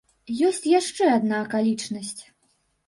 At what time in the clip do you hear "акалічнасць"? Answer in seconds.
1.47-2.21